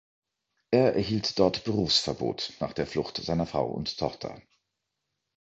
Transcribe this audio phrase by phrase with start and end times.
[0.71, 4.41] Er erhielt dort Berufsverbot, nach der Flucht seiner Frau und Tochter.